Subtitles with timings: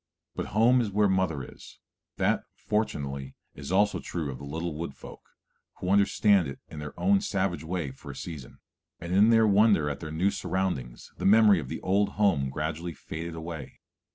[0.35, 1.77] But home is where mother is,
[2.17, 5.21] that, fortunately, is also true of the little Wood Folk,
[5.75, 8.57] who understand it in their own savage way for a season,
[8.99, 12.95] and in their wonder at their new surroundings the memory of the old home gradually
[12.95, 13.79] faded away.